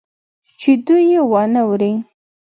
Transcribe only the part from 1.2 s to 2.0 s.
وانه وري.